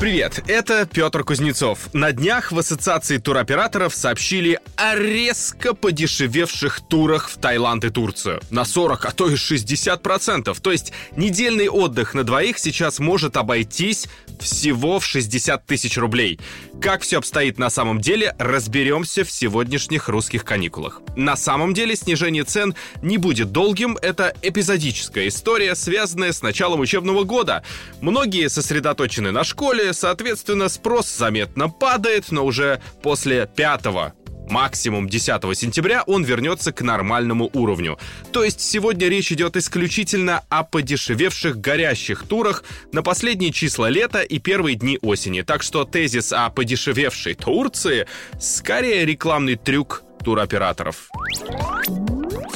Привет, 0.00 0.42
это 0.48 0.84
Петр 0.84 1.22
Кузнецов. 1.22 1.88
На 1.92 2.10
днях 2.12 2.50
в 2.50 2.58
Ассоциации 2.58 3.18
туроператоров 3.18 3.94
сообщили 3.94 4.58
о 4.74 4.96
резко 4.96 5.74
подешевевших 5.74 6.80
турах 6.80 7.28
в 7.28 7.38
Таиланд 7.38 7.84
и 7.84 7.90
Турцию. 7.90 8.40
На 8.50 8.64
40, 8.64 9.04
а 9.04 9.10
то 9.12 9.28
и 9.30 9.34
60%. 9.34 10.60
То 10.60 10.72
есть 10.72 10.92
недельный 11.16 11.68
отдых 11.68 12.14
на 12.14 12.24
двоих 12.24 12.58
сейчас 12.58 12.98
может 12.98 13.36
обойтись 13.36 14.08
всего 14.40 14.98
в 14.98 15.06
60 15.06 15.64
тысяч 15.66 15.96
рублей. 15.96 16.40
Как 16.80 17.02
все 17.02 17.18
обстоит 17.18 17.58
на 17.58 17.70
самом 17.70 18.00
деле, 18.00 18.34
разберемся 18.40 19.24
в 19.24 19.30
сегодняшних 19.30 20.08
русских 20.08 20.44
каникулах. 20.44 21.00
На 21.14 21.36
самом 21.36 21.74
деле 21.74 21.94
снижение 21.94 22.42
цен 22.42 22.74
не 23.02 23.18
будет 23.18 23.52
долгим, 23.52 23.96
это 24.02 24.34
эпизодическая 24.42 25.28
история, 25.28 25.76
связанная 25.76 26.32
с 26.32 26.42
началом 26.42 26.80
учебного 26.80 27.22
года. 27.22 27.62
Многие 28.00 28.48
сосредоточены 28.48 29.30
на 29.30 29.44
школе, 29.44 29.91
соответственно, 29.92 30.68
спрос 30.68 31.08
заметно 31.14 31.68
падает, 31.68 32.30
но 32.30 32.44
уже 32.44 32.80
после 33.02 33.46
пятого 33.46 34.14
максимум 34.48 35.08
10 35.08 35.58
сентября 35.58 36.02
он 36.06 36.24
вернется 36.24 36.72
к 36.72 36.82
нормальному 36.82 37.50
уровню. 37.52 37.98
То 38.32 38.44
есть 38.44 38.60
сегодня 38.60 39.08
речь 39.08 39.32
идет 39.32 39.56
исключительно 39.56 40.42
о 40.48 40.62
подешевевших 40.62 41.58
горящих 41.58 42.24
турах 42.24 42.64
на 42.92 43.02
последние 43.02 43.52
числа 43.52 43.88
лета 43.88 44.20
и 44.20 44.38
первые 44.38 44.76
дни 44.76 44.98
осени. 45.02 45.42
Так 45.42 45.62
что 45.62 45.84
тезис 45.84 46.32
о 46.32 46.50
подешевевшей 46.50 47.34
Турции 47.34 48.06
скорее 48.38 49.04
рекламный 49.06 49.56
трюк 49.56 50.02
туроператоров. 50.24 51.08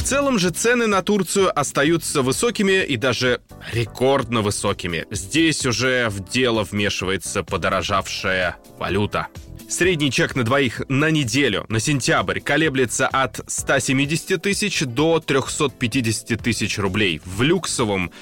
Целом 0.06 0.38
же 0.38 0.50
цены 0.50 0.86
на 0.86 1.02
Турцию 1.02 1.50
остаются 1.58 2.22
высокими 2.22 2.84
и 2.84 2.96
даже 2.96 3.40
рекордно 3.72 4.40
высокими. 4.40 5.04
Здесь 5.10 5.66
уже 5.66 6.08
в 6.10 6.30
дело 6.30 6.62
вмешивается 6.62 7.42
подорожавшая 7.42 8.54
валюта. 8.78 9.26
Средний 9.68 10.12
чек 10.12 10.36
на 10.36 10.44
двоих 10.44 10.80
на 10.88 11.10
неделю 11.10 11.66
на 11.68 11.80
сентябрь 11.80 12.38
колеблется 12.38 13.08
от 13.08 13.40
170 13.48 14.40
тысяч 14.40 14.82
до 14.82 15.18
350 15.18 16.40
тысяч 16.40 16.78
рублей. 16.78 17.20
В 17.24 17.42
люксовом 17.42 18.12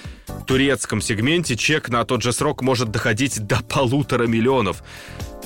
турецком 0.46 1.02
сегменте 1.02 1.54
чек 1.54 1.90
на 1.90 2.06
тот 2.06 2.22
же 2.22 2.32
срок 2.32 2.62
может 2.62 2.90
доходить 2.92 3.46
до 3.46 3.62
полутора 3.62 4.26
миллионов. 4.26 4.82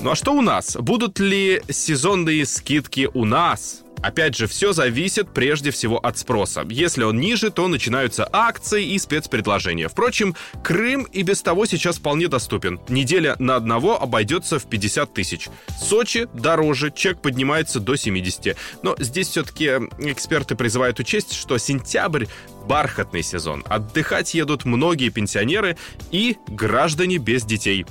Ну 0.01 0.11
а 0.11 0.15
что 0.15 0.31
у 0.33 0.41
нас? 0.41 0.77
Будут 0.77 1.19
ли 1.19 1.61
сезонные 1.69 2.45
скидки 2.45 3.09
у 3.13 3.25
нас? 3.25 3.81
Опять 4.01 4.37
же, 4.37 4.47
все 4.47 4.71
зависит 4.71 5.33
прежде 5.33 5.71
всего 5.71 5.97
от 5.97 6.17
спроса. 6.17 6.65
Если 6.69 7.03
он 7.03 7.19
ниже, 7.19 7.51
то 7.51 7.67
начинаются 7.67 8.27
акции 8.31 8.93
и 8.93 8.97
спецпредложения. 8.97 9.89
Впрочем, 9.89 10.35
Крым 10.63 11.03
и 11.03 11.21
без 11.21 11.41
того 11.41 11.65
сейчас 11.65 11.97
вполне 11.97 12.29
доступен. 12.29 12.79
Неделя 12.87 13.35
на 13.39 13.57
одного 13.57 14.01
обойдется 14.01 14.57
в 14.57 14.69
50 14.69 15.13
тысяч. 15.13 15.49
Сочи 15.81 16.29
дороже, 16.33 16.91
чек 16.95 17.21
поднимается 17.21 17.81
до 17.81 17.97
70. 17.97 18.55
Но 18.83 18.95
здесь 18.99 19.27
все-таки 19.27 19.65
эксперты 19.99 20.55
призывают 20.55 20.97
учесть, 20.99 21.33
что 21.33 21.57
сентябрь 21.57 22.27
бархатный 22.67 23.21
сезон. 23.23 23.65
Отдыхать 23.67 24.33
едут 24.33 24.63
многие 24.63 25.09
пенсионеры 25.09 25.75
и 26.09 26.37
граждане 26.47 27.17
без 27.17 27.43
детей. 27.43 27.85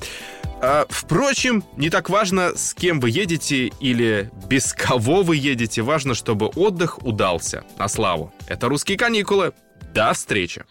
А, 0.61 0.87
впрочем, 0.89 1.64
не 1.77 1.89
так 1.91 2.11
важно, 2.11 2.56
с 2.56 2.75
кем 2.75 3.01
вы 3.01 3.11
едете 3.11 3.70
или 3.81 4.31
без 4.48 4.73
кого 4.73 5.23
вы 5.23 5.37
едете. 5.37 5.83
Важно, 5.83 6.14
чтобы 6.14 6.47
отдых 6.47 7.05
удался. 7.05 7.64
На 7.78 7.89
славу. 7.89 8.33
Это 8.48 8.69
«Русские 8.69 8.98
каникулы». 8.98 9.53
До 9.95 10.12
встречи. 10.12 10.64